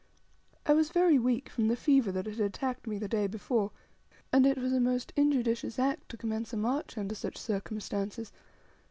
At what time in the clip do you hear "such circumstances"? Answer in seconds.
7.13-8.31